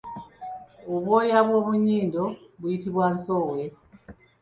Obwoya 0.93 1.39
bw’omunnyindo 1.47 2.23
buyitibwa 2.59 3.05
Nsowe. 3.15 3.61